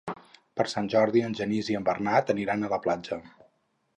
Per 0.59 0.63
Sant 0.71 0.87
Jordi 0.93 1.21
en 1.27 1.35
Genís 1.41 1.69
i 1.73 1.77
en 1.81 1.85
Bernat 1.91 2.33
aniran 2.37 2.65
a 2.69 2.73
la 2.75 2.83
platja. 2.87 3.21